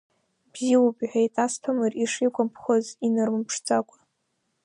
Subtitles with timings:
[0.51, 3.97] Бзиоуп,— иҳәеит Асҭамыр, ишигәамԥхоз инымырԥшӡакәа…